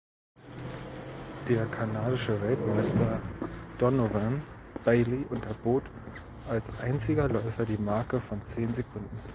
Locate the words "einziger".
6.81-7.29